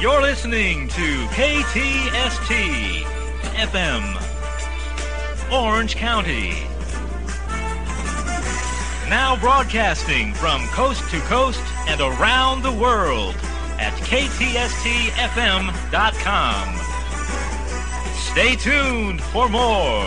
You're 0.00 0.22
listening 0.22 0.88
to 0.88 1.26
KTST 1.26 3.02
FM, 3.52 5.52
Orange 5.52 5.94
County. 5.94 6.54
Now 9.10 9.36
broadcasting 9.38 10.32
from 10.32 10.66
coast 10.68 11.06
to 11.10 11.20
coast 11.20 11.62
and 11.86 12.00
around 12.00 12.62
the 12.62 12.72
world 12.72 13.34
at 13.78 13.92
KTSTFM.com. 14.04 16.78
Stay 18.14 18.56
tuned 18.56 19.20
for 19.20 19.50
more. 19.50 20.06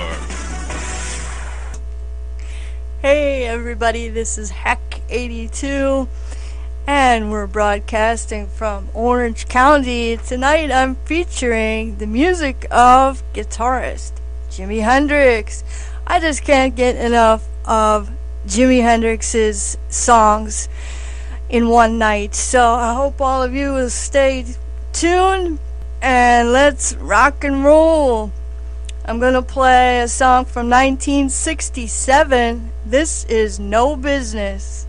Hey 3.00 3.46
everybody, 3.46 4.10
this 4.10 4.40
is 4.40 4.52
Hack82 4.52 6.08
and 6.86 7.32
we're 7.32 7.48
broadcasting 7.48 8.48
from 8.48 8.90
Orange 8.94 9.48
County. 9.48 10.18
Tonight 10.18 10.72
I'm 10.72 10.96
featuring 11.06 11.98
the 11.98 12.08
music 12.08 12.68
of 12.72 13.24
guitarist 13.34 14.14
Jimi 14.50 14.84
Hendrix. 14.84 15.64
I 16.06 16.20
just 16.20 16.44
can't 16.44 16.76
get 16.76 16.96
enough 16.96 17.48
of 17.66 18.10
Jimi 18.46 18.82
Hendrix's 18.82 19.78
songs 19.90 20.68
in 21.50 21.70
one 21.70 21.98
night. 21.98 22.36
So 22.36 22.74
I 22.74 22.94
hope 22.94 23.22
all 23.22 23.42
of 23.42 23.54
you 23.54 23.74
will 23.74 23.90
stay 23.90 24.46
tuned 24.92 25.60
and 26.02 26.52
let's 26.52 26.96
rock 26.96 27.44
and 27.44 27.64
roll. 27.64 28.32
I'm 29.06 29.20
going 29.20 29.34
to 29.34 29.42
play 29.42 30.02
a 30.02 30.08
song 30.08 30.46
from 30.46 30.70
1967. 30.70 32.72
This 32.86 33.26
is 33.26 33.60
No 33.60 33.96
Business. 33.96 34.88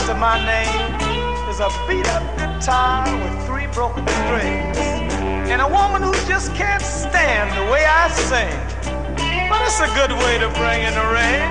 To 0.00 0.14
my 0.14 0.44
name 0.44 1.48
is 1.48 1.60
a 1.60 1.68
beat 1.86 2.06
up 2.08 2.22
guitar 2.36 3.04
with 3.22 3.46
three 3.46 3.66
broken 3.68 4.06
strings. 4.08 4.76
And 5.48 5.62
a 5.62 5.68
woman 5.68 6.02
who 6.02 6.12
just 6.26 6.52
can't 6.54 6.82
stand 6.82 7.50
the 7.56 7.70
way 7.70 7.84
I 7.86 8.08
sing. 8.10 8.58
But 9.48 9.62
it's 9.62 9.80
a 9.80 9.86
good 9.94 10.10
way 10.10 10.38
to 10.38 10.48
bring 10.58 10.82
in 10.82 10.94
the 10.94 11.06
rain. 11.14 11.46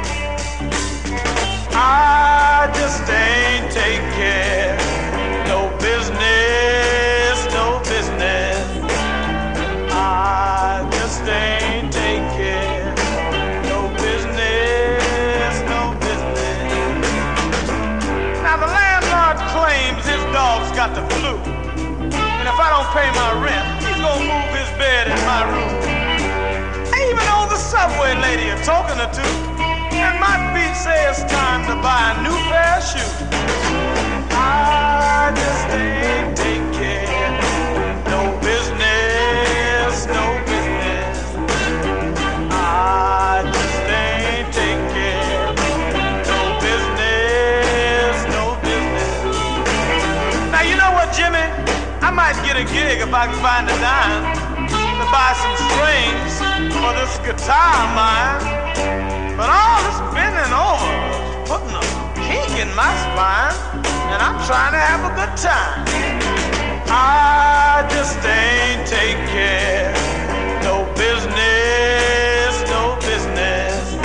I 1.73 2.69
just 2.75 3.09
ain't 3.09 3.71
care. 4.13 4.77
No 5.47 5.69
business, 5.79 6.42
pay 22.93 23.09
my 23.17 23.33
rent, 23.41 23.65
he's 23.81 23.97
gonna 23.97 24.21
move 24.21 24.53
his 24.53 24.69
bed 24.77 25.07
in 25.09 25.17
my 25.25 25.41
room. 25.49 25.73
I 26.93 26.99
even 27.09 27.25
owe 27.33 27.49
the 27.49 27.57
subway 27.57 28.13
lady 28.21 28.49
a 28.53 28.57
token 28.61 29.01
or 29.01 29.09
two. 29.09 29.33
And 29.97 30.19
my 30.19 30.37
feet 30.53 30.75
say 30.77 31.09
it's 31.09 31.23
time 31.25 31.65
to 31.69 31.75
buy 31.81 32.13
a 32.13 32.21
new 32.21 32.37
pair 32.53 32.77
of 32.77 32.83
shoes. 32.85 33.13
I 34.29 35.33
just 35.33 35.65
ain't 35.73 36.32
get 52.53 52.69
a 52.69 52.73
gig 52.73 53.01
if 53.01 53.13
I 53.13 53.25
can 53.25 53.39
find 53.41 53.65
a 53.65 53.73
dime 53.81 54.25
to 54.69 55.05
buy 55.09 55.33
some 55.41 55.55
strings 55.65 56.33
for 56.77 56.93
this 56.93 57.17
guitar 57.25 57.73
of 57.81 57.89
mine. 57.97 59.37
But 59.37 59.49
all 59.49 59.79
this 59.89 59.99
bending 60.13 60.53
over 60.53 60.93
is 61.09 61.49
putting 61.49 61.73
a 61.73 61.85
kink 62.13 62.53
in 62.61 62.69
my 62.75 62.93
spine, 63.09 63.57
and 64.13 64.21
I'm 64.21 64.37
trying 64.45 64.73
to 64.73 64.81
have 64.89 65.01
a 65.01 65.13
good 65.17 65.33
time. 65.35 65.81
I 66.89 67.87
just 67.89 68.21
ain't 68.21 68.85
care. 69.33 69.91
No 70.61 70.85
business, 70.93 72.53
no 72.69 72.97
business. 73.01 73.97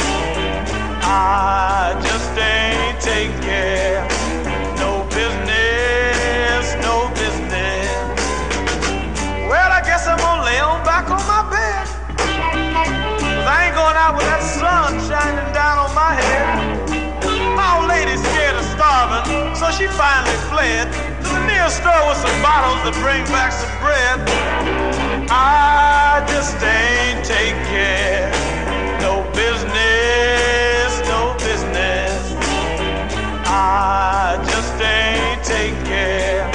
I 1.05 2.01
just 2.03 2.33
ain't 2.39 3.01
take 3.01 3.33
Out 14.09 14.17
with 14.17 14.25
that 14.25 14.41
sun 14.41 14.97
shining 15.05 15.53
down 15.53 15.77
on 15.85 15.93
my 15.95 16.17
head. 16.17 16.57
My 17.53 17.77
old 17.77 17.93
lady's 17.93 18.25
scared 18.25 18.57
of 18.57 18.65
starving, 18.73 19.53
so 19.53 19.69
she 19.69 19.85
finally 19.85 20.33
fled 20.49 20.89
to 21.21 21.29
the 21.29 21.45
nearest 21.45 21.77
store 21.85 22.09
with 22.09 22.17
some 22.17 22.33
bottles 22.41 22.81
to 22.89 22.93
bring 23.05 23.21
back 23.29 23.53
some 23.53 23.69
bread. 23.85 24.17
I 25.29 26.25
just 26.25 26.57
ain't 26.57 27.21
take 27.21 27.53
care. 27.69 28.33
No 29.05 29.29
business, 29.37 30.91
no 31.05 31.37
business. 31.45 32.33
I 33.45 34.41
just 34.49 34.73
ain't 34.81 35.45
take 35.45 35.77
care. 35.85 36.49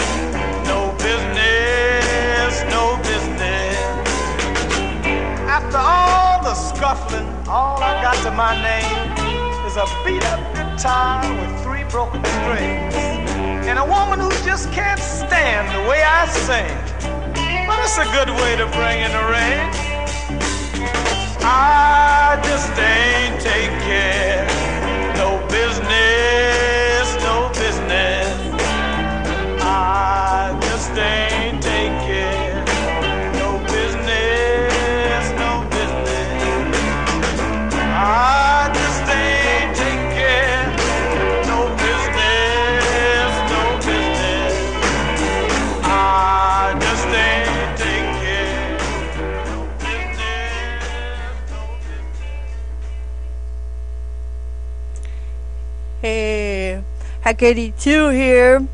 No 0.65 0.89
business, 1.05 2.65
no 2.73 2.97
business. 3.05 3.77
After 5.45 5.77
all 5.77 6.41
the 6.41 6.55
scuffling, 6.55 7.32
all 7.47 7.81
I 7.81 8.01
got 8.01 8.15
to 8.23 8.31
my 8.31 8.53
name 8.61 9.65
is 9.65 9.75
a 9.75 9.85
beat 10.05 10.23
up 10.25 10.41
guitar 10.53 11.21
with 11.39 11.63
three 11.63 11.83
broken 11.85 12.23
strings. 12.23 12.95
And 13.67 13.79
a 13.79 13.85
woman 13.85 14.19
who 14.19 14.29
just 14.45 14.71
can't 14.71 14.99
stand 14.99 15.67
the 15.75 15.89
way 15.89 16.03
I 16.03 16.27
sing. 16.27 16.77
But 17.67 17.79
it's 17.79 17.97
a 17.97 18.05
good 18.11 18.29
way 18.29 18.55
to 18.55 18.65
bring 18.77 19.01
in 19.01 19.11
the 19.11 19.25
rain. 19.31 19.69
I 21.45 22.39
just 22.43 22.71
ain't 22.79 23.41
care. 23.83 24.47
No 25.17 25.45
business, 25.47 26.82
Hey, 57.39 57.55
Hack82 57.55 58.13
here. 58.13 58.67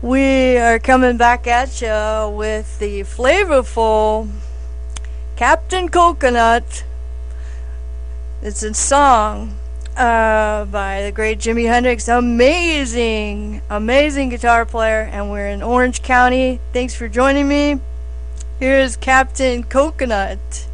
We 0.00 0.56
are 0.56 0.78
coming 0.78 1.16
back 1.16 1.46
at 1.46 1.80
you 1.80 2.34
with 2.34 2.78
the 2.78 3.00
flavorful 3.00 4.30
Captain 5.36 5.88
Coconut. 5.88 6.84
It's 8.40 8.62
a 8.62 8.72
song 8.72 9.56
uh, 9.96 10.64
by 10.66 11.02
the 11.02 11.12
great 11.12 11.38
Jimi 11.38 11.66
Hendrix. 11.66 12.08
Amazing, 12.08 13.60
amazing 13.68 14.30
guitar 14.30 14.64
player. 14.64 15.02
And 15.12 15.30
we're 15.30 15.48
in 15.48 15.62
Orange 15.62 16.02
County. 16.02 16.60
Thanks 16.72 16.94
for 16.94 17.08
joining 17.08 17.48
me. 17.48 17.80
Here's 18.58 18.96
Captain 18.96 19.64
Coconut. 19.64 20.66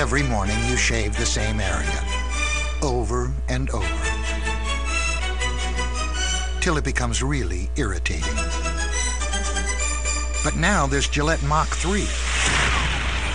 Every 0.00 0.22
morning 0.22 0.56
you 0.66 0.78
shave 0.78 1.14
the 1.14 1.26
same 1.26 1.60
area, 1.60 2.02
over 2.80 3.30
and 3.50 3.68
over, 3.68 4.00
till 6.62 6.78
it 6.78 6.84
becomes 6.84 7.22
really 7.22 7.70
irritating. 7.76 8.34
But 10.42 10.56
now 10.56 10.86
there's 10.86 11.06
Gillette 11.06 11.42
Mach 11.42 11.68
3. 11.68 12.06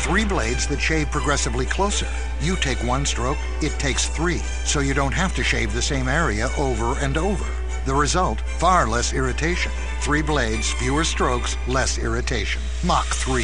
Three 0.09 0.25
blades 0.25 0.65
that 0.65 0.81
shave 0.81 1.11
progressively 1.11 1.67
closer. 1.67 2.07
You 2.41 2.55
take 2.55 2.79
one 2.79 3.05
stroke, 3.05 3.37
it 3.61 3.73
takes 3.73 4.09
three, 4.09 4.39
so 4.65 4.79
you 4.79 4.95
don't 4.95 5.13
have 5.13 5.35
to 5.35 5.43
shave 5.43 5.71
the 5.71 5.83
same 5.83 6.07
area 6.07 6.49
over 6.57 6.97
and 6.97 7.15
over. 7.15 7.45
The 7.85 7.93
result, 7.93 8.41
far 8.41 8.87
less 8.87 9.13
irritation. 9.13 9.71
Three 9.99 10.23
blades, 10.23 10.71
fewer 10.71 11.03
strokes, 11.03 11.57
less 11.67 11.99
irritation. 11.99 12.59
Mach 12.83 13.05
3. 13.05 13.43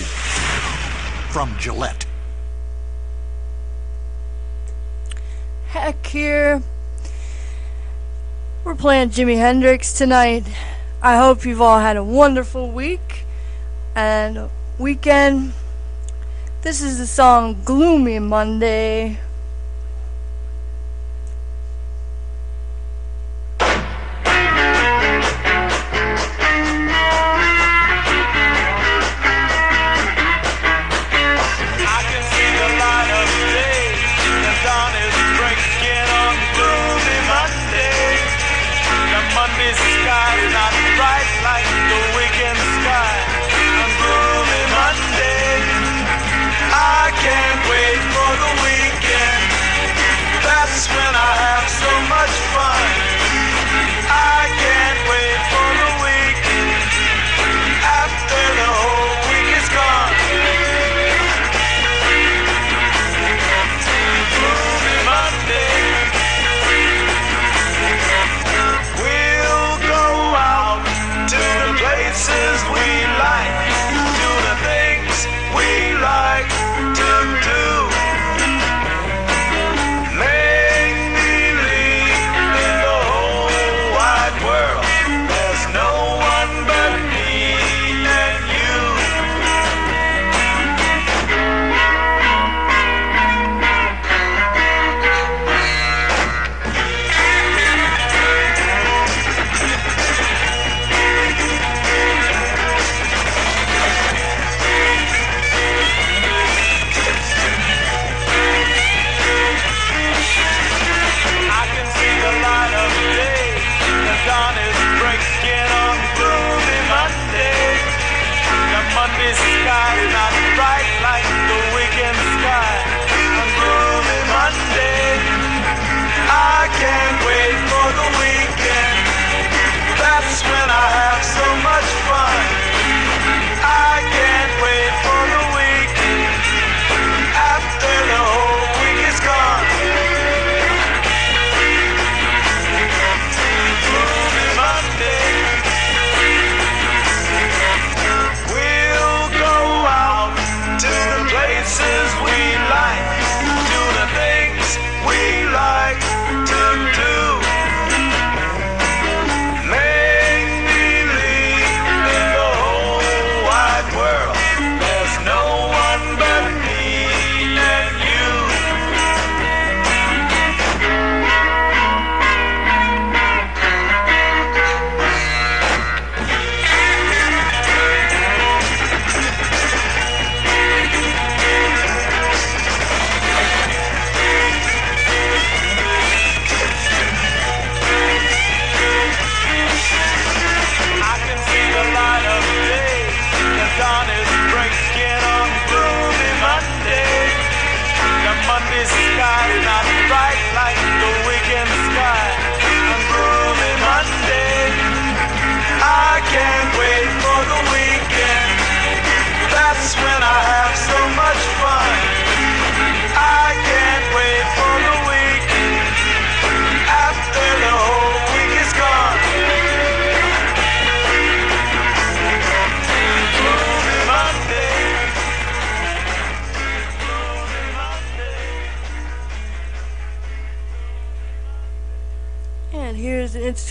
From 1.29 1.55
Gillette. 1.59 2.07
Heck 5.71 5.95
here. 6.11 6.61
We're 8.65 8.75
playing 8.75 9.11
Jimi 9.11 9.37
Hendrix 9.37 9.93
tonight. 9.93 10.43
I 11.01 11.15
hope 11.15 11.45
you've 11.45 11.61
all 11.61 11.79
had 11.79 11.95
a 11.95 12.03
wonderful 12.03 12.69
week 12.69 13.25
and 13.95 14.49
weekend. 14.77 15.53
This 16.63 16.81
is 16.81 16.97
the 16.97 17.07
song 17.07 17.61
Gloomy 17.63 18.19
Monday. 18.19 19.19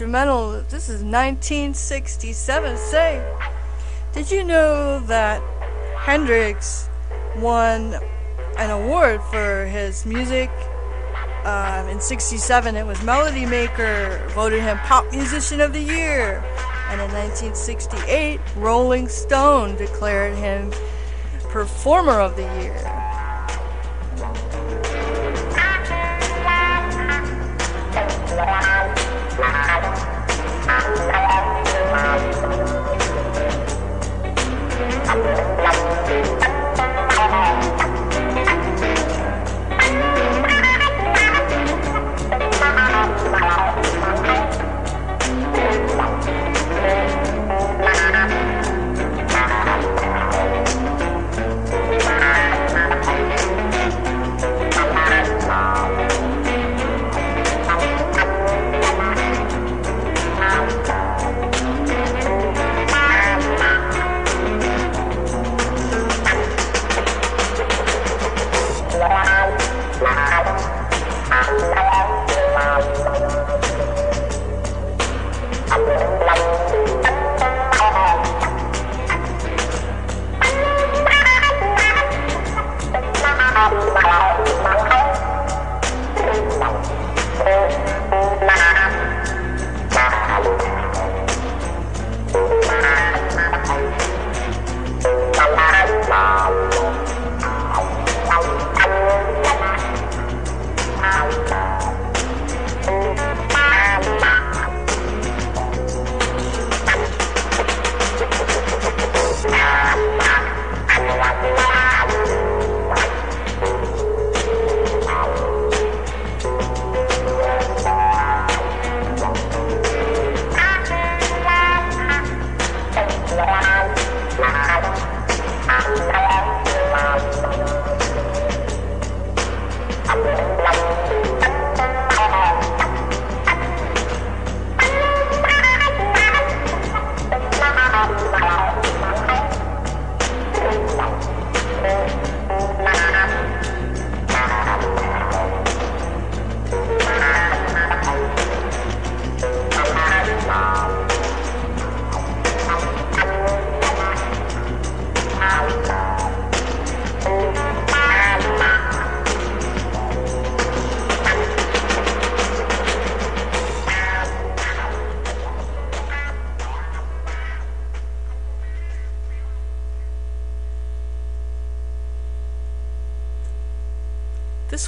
Instrumental. 0.00 0.52
This 0.71 0.88
is 0.88 1.02
1967. 1.02 2.78
Say, 2.78 3.37
did 4.14 4.30
you 4.30 4.42
know 4.42 4.99
that 5.00 5.42
Hendrix 5.99 6.88
won 7.37 7.97
an 8.57 8.71
award 8.71 9.21
for 9.25 9.66
his 9.66 10.07
music? 10.07 10.49
Um, 11.45 11.87
in 11.90 12.00
67, 12.00 12.76
it 12.76 12.87
was 12.87 13.02
Melody 13.02 13.45
Maker 13.45 14.26
voted 14.30 14.62
him 14.62 14.78
Pop 14.78 15.04
Musician 15.12 15.61
of 15.61 15.75
the 15.75 15.83
Year. 15.83 16.42
And 16.88 16.99
in 17.02 17.12
1968, 17.12 18.40
Rolling 18.57 19.07
Stone 19.07 19.76
declared 19.76 20.35
him 20.35 20.73
Performer 21.50 22.21
of 22.21 22.37
the 22.37 22.45
Year. 22.62 23.00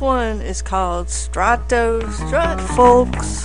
One 0.03 0.41
is 0.41 0.63
called 0.63 1.09
Strato 1.09 2.01
Strut, 2.11 2.61
folks. 2.61 3.42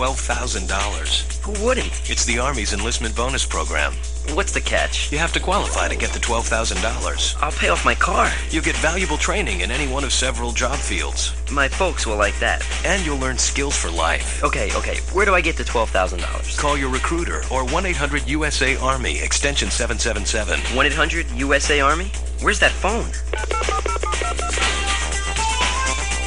$12,000? 0.00 1.44
Who 1.44 1.62
wouldn't? 1.62 2.10
It's 2.10 2.24
the 2.24 2.38
Army's 2.38 2.72
enlistment 2.72 3.14
bonus 3.14 3.44
program. 3.44 3.92
What's 4.30 4.50
the 4.50 4.60
catch? 4.62 5.12
You 5.12 5.18
have 5.18 5.34
to 5.34 5.40
qualify 5.40 5.88
to 5.88 5.94
get 5.94 6.08
the 6.10 6.18
$12,000. 6.18 7.36
I'll 7.42 7.52
pay 7.52 7.68
off 7.68 7.84
my 7.84 7.94
car. 7.94 8.32
You'll 8.48 8.64
get 8.64 8.76
valuable 8.76 9.18
training 9.18 9.60
in 9.60 9.70
any 9.70 9.92
one 9.92 10.02
of 10.02 10.14
several 10.14 10.52
job 10.52 10.78
fields. 10.78 11.34
My 11.52 11.68
folks 11.68 12.06
will 12.06 12.16
like 12.16 12.38
that. 12.38 12.66
And 12.86 13.04
you'll 13.04 13.18
learn 13.18 13.36
skills 13.36 13.76
for 13.76 13.90
life. 13.90 14.42
Okay, 14.42 14.74
okay. 14.74 15.00
Where 15.12 15.26
do 15.26 15.34
I 15.34 15.42
get 15.42 15.58
the 15.58 15.64
$12,000? 15.64 16.58
Call 16.58 16.78
your 16.78 16.88
recruiter 16.88 17.42
or 17.52 17.66
1 17.66 17.84
800 17.84 18.26
USA 18.26 18.76
Army, 18.76 19.20
extension 19.20 19.70
777. 19.70 20.60
1 20.74 20.86
800 20.86 21.30
USA 21.32 21.80
Army? 21.80 22.10
Where's 22.40 22.58
that 22.60 22.72
phone? 22.72 23.04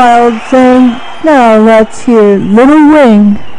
Wild 0.00 0.40
Thing. 0.44 0.96
Now 1.26 1.58
let's 1.58 2.00
hear 2.06 2.38
Little 2.38 2.88
Wing. 2.88 3.49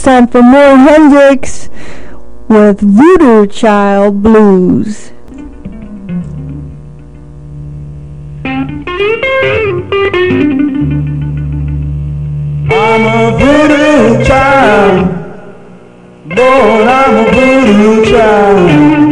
It's 0.00 0.06
time 0.06 0.28
for 0.28 0.42
more 0.42 0.78
Hendrix 0.78 1.68
with 2.48 2.80
Voodoo 2.80 3.46
Child 3.46 4.22
Blues. 4.22 5.12
I'm 12.72 13.04
a 13.04 13.36
voodoo 13.38 14.24
child. 14.24 15.06
Lord, 16.34 16.88
I'm 16.88 17.16
a 17.16 17.30
voodoo 17.30 18.10
child. 18.10 19.09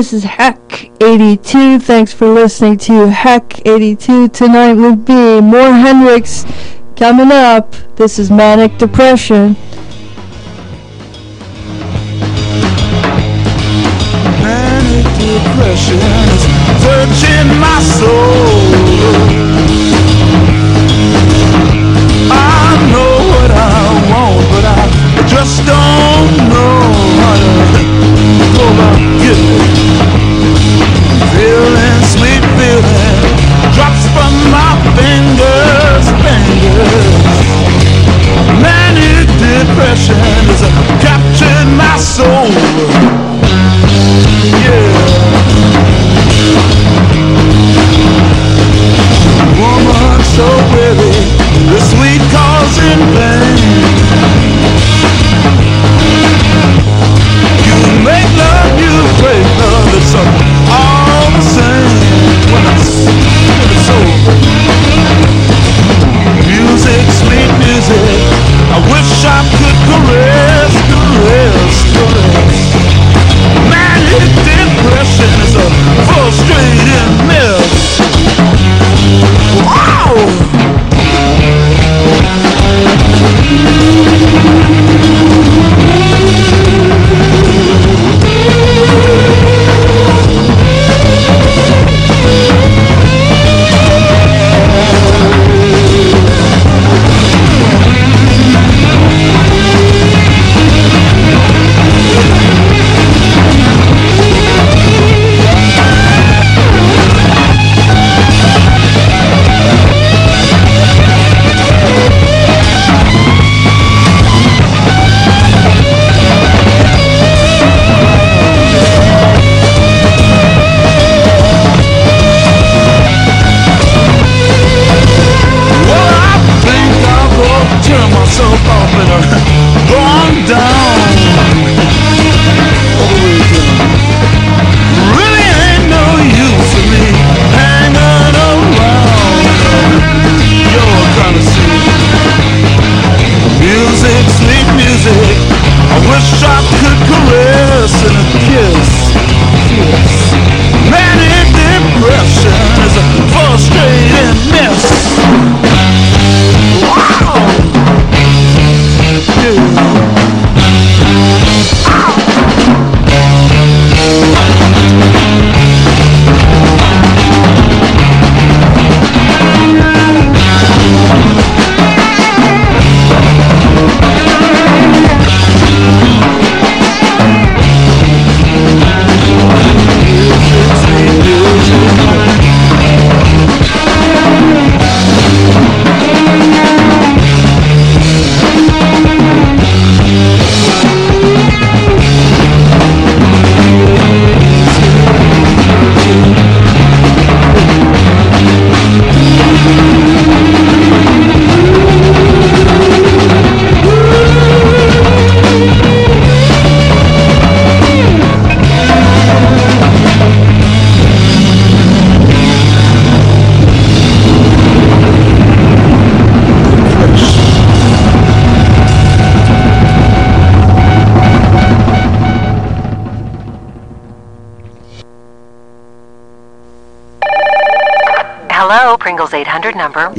This 0.00 0.14
is 0.14 0.24
Hack82. 0.24 1.82
Thanks 1.82 2.10
for 2.10 2.26
listening 2.26 2.78
to 2.78 3.08
Hack82 3.10 4.32
tonight 4.32 4.72
with 4.72 5.04
be 5.04 5.42
more 5.42 5.74
Hendrix. 5.74 6.46
Coming 6.96 7.30
up, 7.30 7.74
this 7.96 8.18
is 8.18 8.30
Manic 8.30 8.78
Depression. 8.78 9.56
Manic 14.40 15.04
depression 15.20 16.00
searching 16.80 17.60
my 17.60 17.80
soul. 17.82 18.59
Depression 39.90 40.14
has 40.14 40.60
captured 41.02 41.66
my 41.76 41.96
soul. 41.96 42.99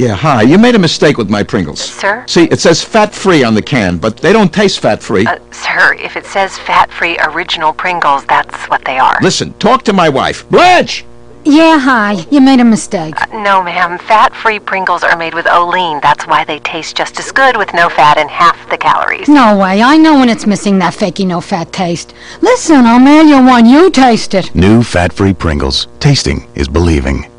Yeah, 0.02 0.16
hi. 0.16 0.42
You 0.42 0.58
made 0.58 0.74
a 0.74 0.80
mistake 0.80 1.16
with 1.16 1.30
my 1.30 1.44
Pringles. 1.44 1.80
Sir? 1.80 2.24
See, 2.26 2.46
it 2.46 2.58
says 2.58 2.82
fat-free 2.82 3.44
on 3.44 3.54
the 3.54 3.62
can, 3.62 3.98
but 3.98 4.16
they 4.16 4.32
don't 4.32 4.52
taste 4.52 4.80
fat-free. 4.80 5.26
Uh, 5.26 5.38
sir, 5.52 5.94
if 5.94 6.16
it 6.16 6.26
says 6.26 6.58
fat-free 6.58 7.18
original 7.18 7.72
Pringles, 7.72 8.24
that's 8.24 8.64
what 8.64 8.84
they 8.84 8.98
are. 8.98 9.16
Listen, 9.22 9.52
talk 9.60 9.84
to 9.84 9.92
my 9.92 10.08
wife. 10.08 10.48
Blanche! 10.50 11.04
Yeah, 11.44 11.78
hi. 11.78 12.26
You 12.32 12.40
made 12.40 12.58
a 12.58 12.64
mistake. 12.64 13.14
No, 13.32 13.62
ma'am. 13.62 13.96
Fat-free 13.96 14.58
Pringles 14.58 15.04
are 15.04 15.16
made 15.16 15.34
with 15.34 15.46
Olean. 15.46 16.00
That's 16.02 16.26
why 16.26 16.42
they 16.42 16.58
taste 16.58 16.96
just 16.96 17.20
as 17.20 17.30
good 17.30 17.56
with 17.56 17.72
no 17.72 17.88
fat 17.88 18.18
and 18.18 18.28
half 18.28 18.58
the 18.70 18.78
calories. 18.78 19.28
No 19.28 19.56
way. 19.56 19.82
I 19.82 19.98
know 19.98 20.18
when 20.18 20.28
it's 20.28 20.48
missing 20.48 20.80
that 20.80 20.94
fakey 20.94 21.24
no 21.24 21.40
fat 21.40 21.72
taste. 21.72 22.12
Listen, 22.40 22.86
I'll 22.86 22.98
mail 22.98 23.24
you 23.24 23.40
one. 23.40 23.66
You 23.66 23.88
taste 23.88 24.34
it. 24.34 24.52
New 24.52 24.82
fat-free 24.82 25.34
Pringles. 25.34 25.86
Tasting 26.00 26.48
is 26.56 26.66
believing. 26.66 27.31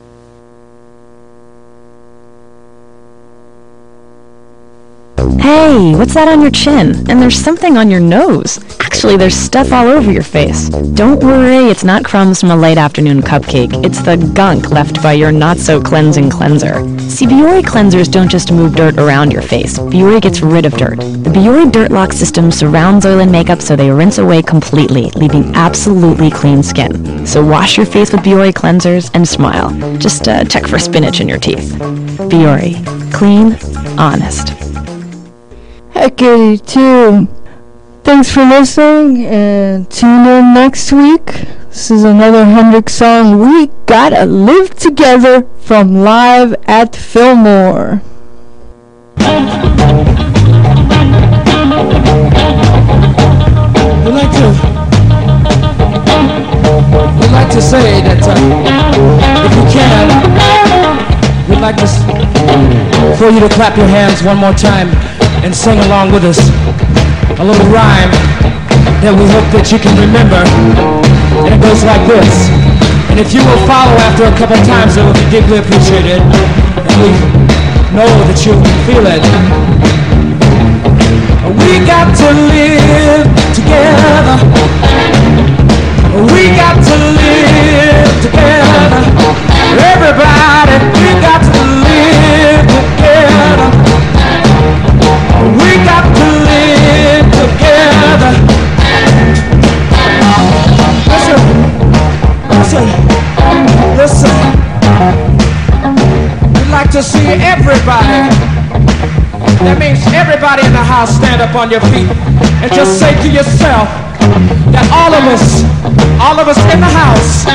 Hey, 5.41 5.95
what's 5.95 6.13
that 6.13 6.27
on 6.27 6.41
your 6.41 6.51
chin? 6.51 7.09
And 7.09 7.21
there's 7.21 7.37
something 7.37 7.77
on 7.77 7.89
your 7.89 7.99
nose. 7.99 8.59
Actually, 8.79 9.17
there's 9.17 9.35
stuff 9.35 9.71
all 9.71 9.87
over 9.87 10.11
your 10.11 10.23
face. 10.23 10.69
Don't 10.69 11.23
worry, 11.23 11.69
it's 11.69 11.83
not 11.83 12.05
crumbs 12.05 12.39
from 12.39 12.51
a 12.51 12.55
late 12.55 12.77
afternoon 12.77 13.21
cupcake. 13.21 13.85
It's 13.85 14.01
the 14.01 14.17
gunk 14.33 14.71
left 14.71 15.01
by 15.01 15.13
your 15.13 15.31
not-so-cleansing 15.31 16.29
cleanser. 16.29 16.75
See, 17.09 17.25
Biore 17.25 17.61
cleansers 17.61 18.11
don't 18.11 18.29
just 18.29 18.51
move 18.51 18.75
dirt 18.75 18.97
around 18.97 19.31
your 19.31 19.41
face. 19.41 19.77
Biore 19.77 20.21
gets 20.21 20.41
rid 20.41 20.65
of 20.65 20.73
dirt. 20.73 20.99
The 20.99 21.29
Biore 21.29 21.71
Dirt 21.71 21.91
Lock 21.91 22.13
system 22.13 22.51
surrounds 22.51 23.05
oil 23.05 23.19
and 23.19 23.31
makeup 23.31 23.61
so 23.61 23.75
they 23.75 23.91
rinse 23.91 24.17
away 24.17 24.41
completely, 24.41 25.09
leaving 25.11 25.53
absolutely 25.55 26.31
clean 26.31 26.63
skin. 26.63 27.25
So 27.25 27.45
wash 27.45 27.77
your 27.77 27.85
face 27.85 28.11
with 28.11 28.21
Biore 28.21 28.53
cleansers 28.53 29.11
and 29.13 29.27
smile. 29.27 29.69
Just 29.97 30.27
uh, 30.27 30.45
check 30.45 30.67
for 30.67 30.79
spinach 30.79 31.19
in 31.19 31.27
your 31.27 31.39
teeth. 31.39 31.73
Biore. 32.29 32.73
Clean, 33.13 33.57
honest. 33.99 34.62
Heck 35.93 36.19
82. 36.19 37.27
Thanks 38.03 38.31
for 38.31 38.43
listening 38.43 39.25
and 39.25 39.89
tune 39.91 40.25
in 40.25 40.53
next 40.55 40.91
week. 40.91 41.25
This 41.69 41.91
is 41.91 42.03
another 42.03 42.45
Hendrix 42.45 42.93
song. 42.95 43.37
We 43.37 43.67
gotta 43.85 44.25
live 44.25 44.73
together 44.75 45.47
from 45.59 46.01
live 46.03 46.55
at 46.67 46.95
Fillmore. 46.95 48.01
We'd 54.03 54.13
like 54.13 54.31
to, 54.33 54.49
we'd 57.19 57.31
like 57.31 57.51
to 57.51 57.61
say 57.61 58.01
that 58.01 58.25
uh, 58.25 58.33
if 59.45 59.53
you 59.55 59.65
can, 59.71 60.09
we'd 61.47 61.61
like 61.61 61.77
to, 61.77 61.87
for 63.15 63.29
you 63.29 63.39
to 63.39 63.49
clap 63.53 63.77
your 63.77 63.87
hands 63.87 64.23
one 64.23 64.37
more 64.37 64.53
time 64.53 65.12
and 65.43 65.53
sing 65.53 65.77
along 65.91 66.11
with 66.11 66.23
us 66.23 66.39
a 67.35 67.43
little 67.43 67.67
rhyme 67.67 68.11
that 69.03 69.11
we 69.11 69.27
hope 69.35 69.43
that 69.51 69.67
you 69.67 69.75
can 69.75 69.91
remember. 69.99 70.39
And 71.43 71.51
it 71.51 71.59
goes 71.59 71.83
like 71.83 71.99
this. 72.07 72.47
And 73.11 73.19
if 73.19 73.35
you 73.35 73.43
will 73.43 73.59
follow 73.67 73.91
after 74.07 74.23
a 74.23 74.35
couple 74.39 74.55
times, 74.63 74.95
it 74.95 75.03
will 75.03 75.13
be 75.13 75.27
deeply 75.27 75.59
appreciated. 75.59 76.23
And 76.23 76.95
we 76.95 77.11
know 77.91 78.07
that 78.07 78.39
you 78.47 78.55
feel 78.87 79.03
it. 79.03 79.19
We 81.59 81.83
got 81.83 82.07
to 82.23 82.27
live 82.31 83.27
together. 83.51 84.39
We 86.31 86.55
got 86.55 86.79
to 86.79 86.95
live 87.19 88.15
together. 88.23 89.03
Everybody, 89.91 90.77
we 91.03 91.11
got 91.19 91.43
to 91.43 91.61
live 91.83 92.62
to 106.93 107.01
see 107.01 107.25
everybody. 107.41 108.29
That 109.65 109.81
means 109.81 109.97
everybody 110.13 110.61
in 110.61 110.77
the 110.77 110.85
house 110.85 111.09
stand 111.09 111.41
up 111.41 111.57
on 111.57 111.73
your 111.73 111.81
feet 111.89 112.05
and 112.61 112.69
just 112.69 113.01
say 113.01 113.17
to 113.25 113.29
yourself 113.33 113.89
that 114.69 114.85
all 114.93 115.09
of 115.09 115.25
us, 115.25 115.65
all 116.21 116.37
of 116.37 116.45
us 116.45 116.61
in 116.69 116.77
the 116.77 116.93
house, 116.93 117.49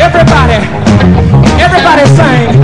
everybody, 0.00 0.56
everybody 1.60 2.00
saying, 2.16 2.56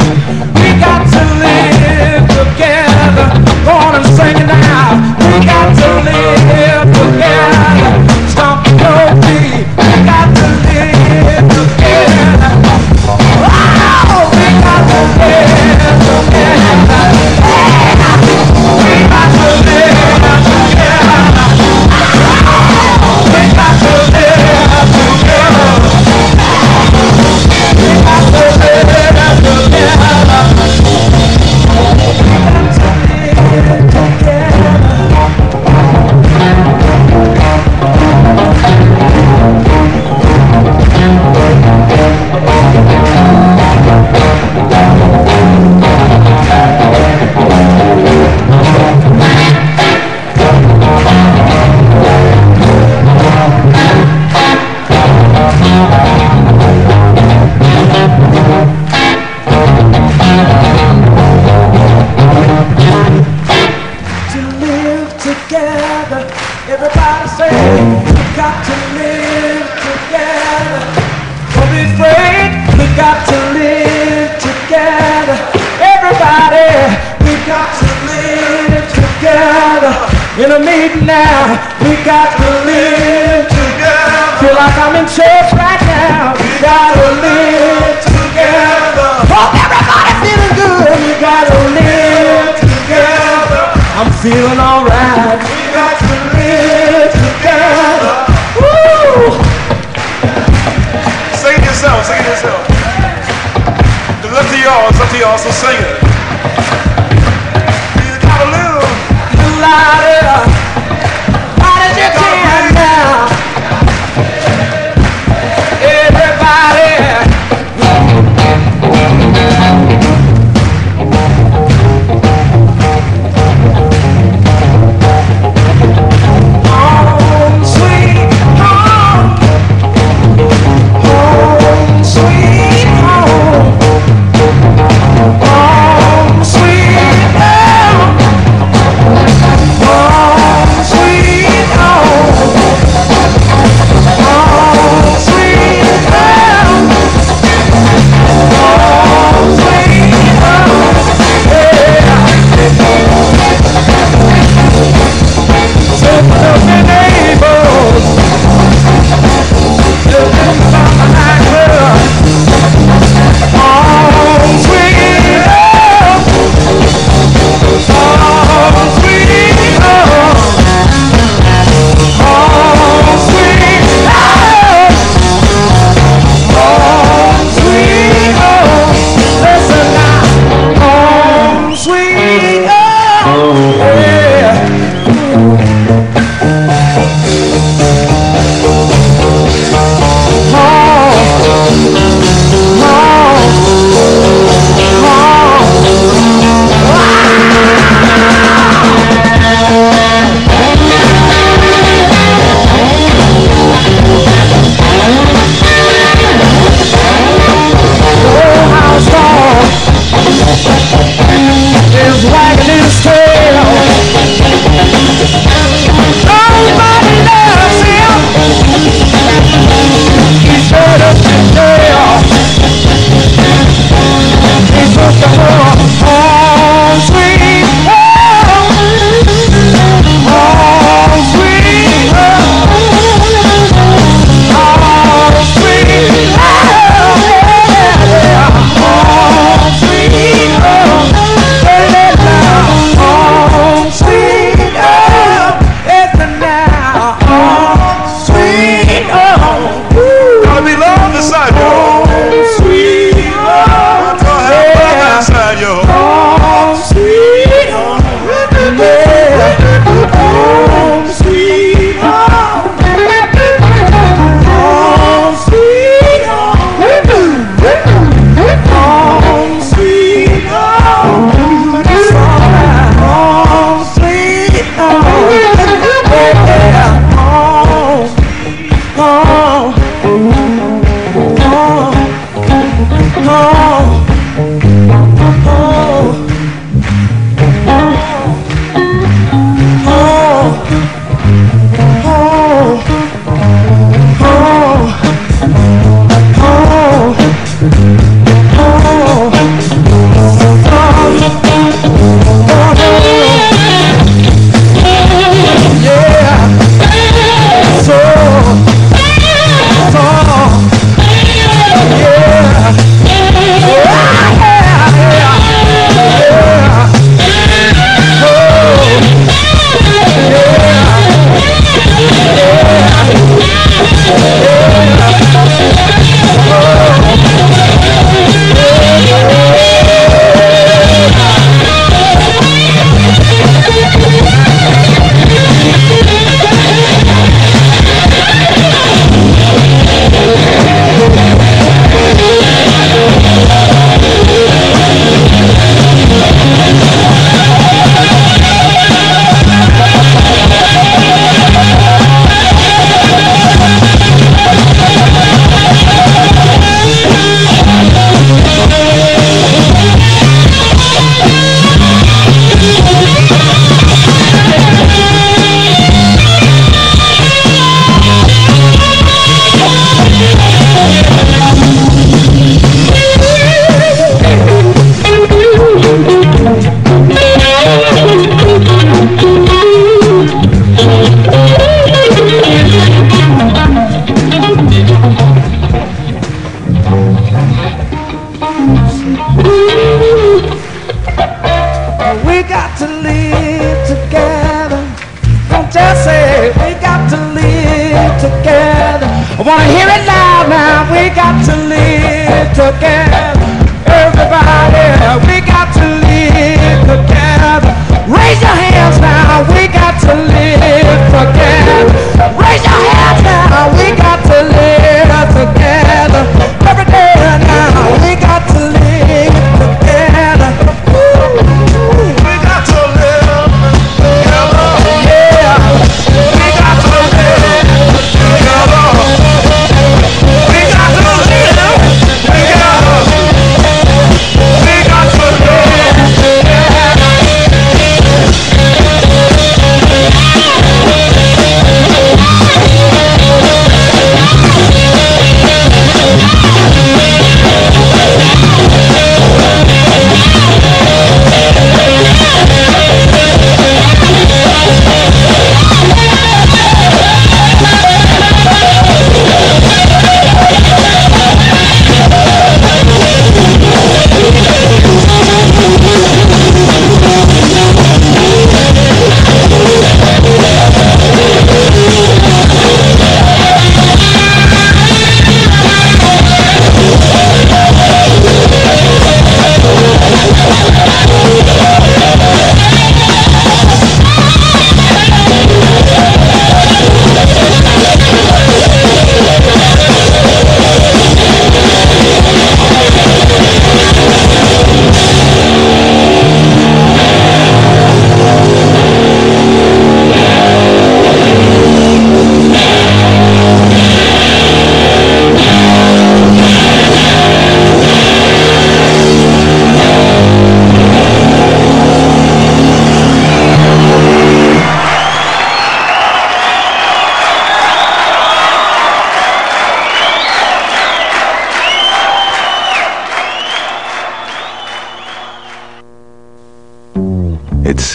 we 0.65 0.73
got 0.81 1.05
to 1.13 1.23
live 1.45 2.25
together. 2.33 3.29
Go 3.69 3.77
on 3.77 4.01
and 4.01 4.09
sing 4.17 4.41
it 4.41 4.49
now. 4.49 4.97
We 5.29 5.45
got 5.45 5.77
to 5.77 5.89
live 6.09 6.89
together. 6.89 7.85
Stomp 8.33 8.65
your 8.81 9.13
feet. 9.29 9.44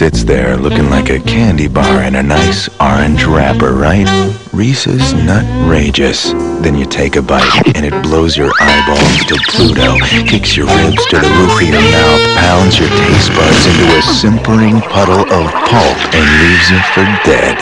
Sits 0.00 0.24
there 0.24 0.56
looking 0.56 0.88
like 0.88 1.10
a 1.10 1.20
candy 1.20 1.68
bar 1.68 2.04
in 2.04 2.14
a 2.14 2.22
nice 2.22 2.70
orange 2.80 3.26
wrapper, 3.26 3.74
right? 3.74 4.08
Reese's 4.50 5.12
Nutrageous. 5.12 6.32
Then 6.62 6.74
you 6.74 6.86
take 6.86 7.16
a 7.16 7.20
bite 7.20 7.76
and 7.76 7.84
it 7.84 7.92
blows 8.02 8.34
your 8.34 8.50
eyeballs 8.62 9.18
to 9.28 9.36
Pluto, 9.50 9.98
kicks 10.24 10.56
your 10.56 10.68
ribs 10.68 11.04
to 11.08 11.16
the 11.20 11.28
roof 11.36 11.52
of 11.52 11.68
your 11.68 11.82
mouth, 11.92 12.22
pounds 12.40 12.78
your 12.78 12.88
taste 12.88 13.28
buds 13.36 13.66
into 13.66 13.98
a 13.98 14.00
simpering 14.00 14.80
puddle 14.88 15.20
of 15.20 15.52
pulp 15.68 15.98
and 16.16 16.24
leaves 16.40 16.70
you 16.72 16.80
for 16.96 17.04
dead. 17.28 17.60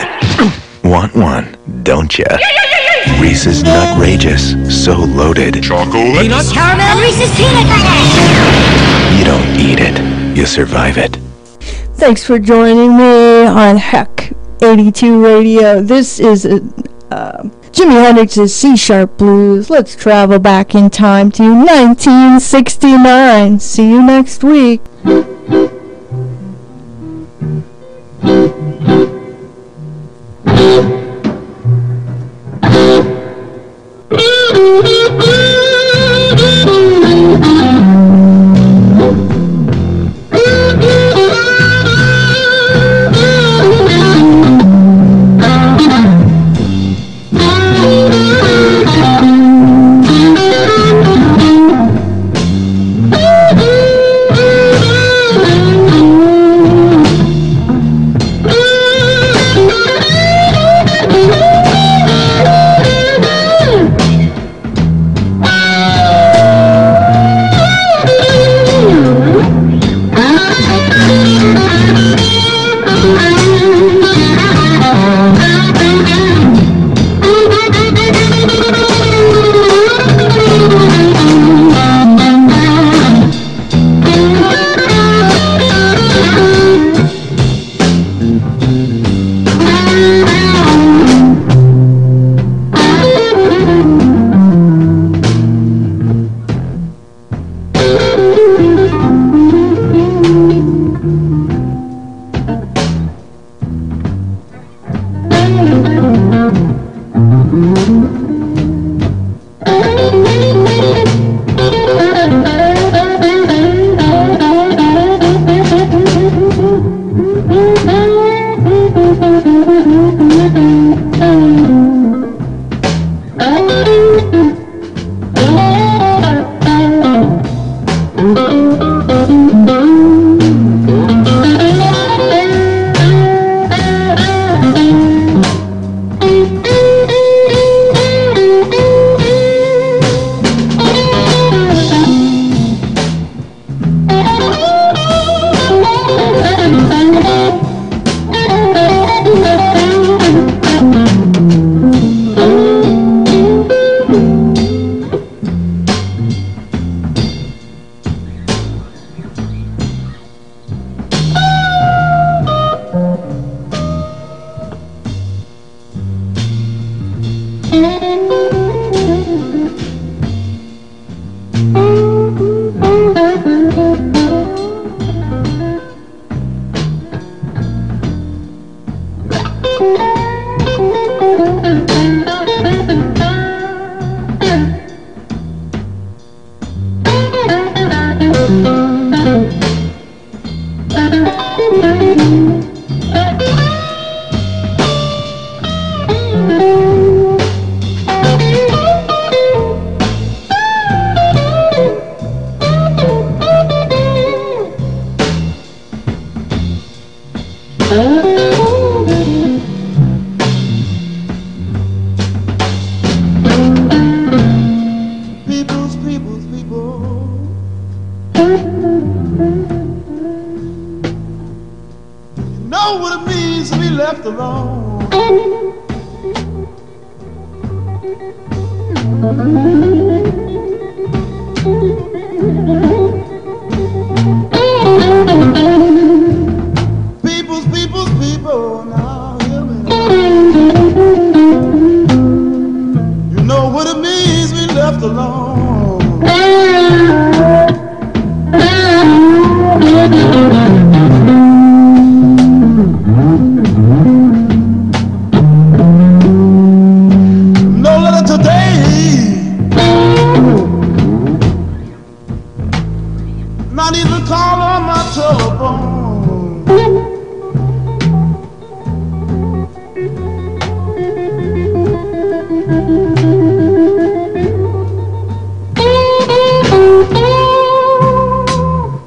Want 0.81 1.13
one, 1.13 1.57
don't 1.83 2.17
ya? 2.17 2.37
Reese's 3.19 3.63
Nutrageous. 3.63 4.71
So 4.71 4.95
loaded. 4.95 5.61
Chocolate. 5.61 6.15
Peanut 6.15 6.45
caramel 6.53 7.03
Reese's 7.03 7.35
peanut 7.35 7.67
butter. 7.67 7.99
You 9.19 9.25
don't 9.25 9.59
eat 9.59 9.79
it, 9.81 10.37
you 10.37 10.45
survive 10.45 10.97
it. 10.97 11.19
Thanks 11.99 12.23
for 12.23 12.39
joining 12.39 12.95
me 12.95 13.45
on 13.45 13.75
Heck 13.75 14.31
82 14.61 15.21
Radio. 15.21 15.81
This 15.81 16.21
is 16.21 16.45
uh, 16.45 16.59
uh, 17.11 17.43
Jimi 17.71 18.01
Hendrix's 18.01 18.55
C 18.55 18.77
Sharp 18.77 19.17
Blues. 19.17 19.69
Let's 19.69 19.97
travel 19.97 20.39
back 20.39 20.73
in 20.73 20.89
time 20.89 21.29
to 21.33 21.43
1969. 21.43 23.59
See 23.59 23.89
you 23.89 24.01
next 24.01 24.45
week. 24.45 24.79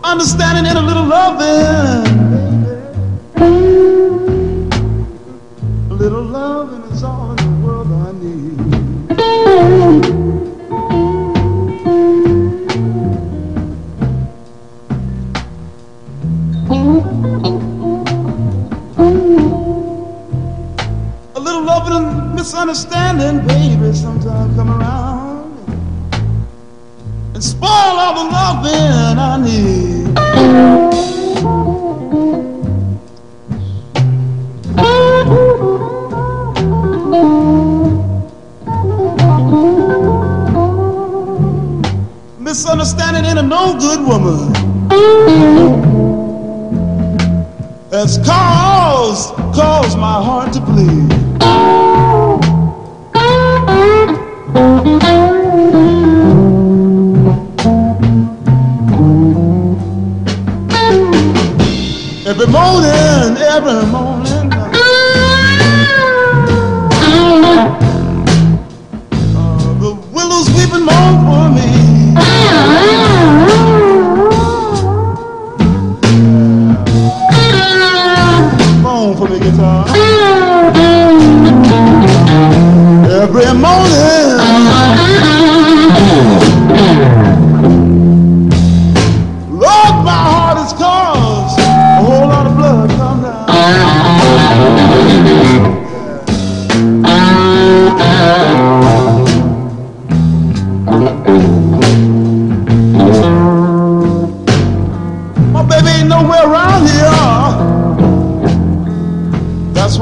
Understanding 0.02 0.66
and 0.66 0.78
a 0.78 0.82
little 0.82 1.04
loving. 1.04 1.71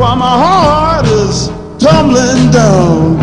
why 0.00 0.14
my 0.14 0.34
heart 0.42 1.04
is 1.04 1.48
tumbling 1.78 2.50
down. 2.50 3.20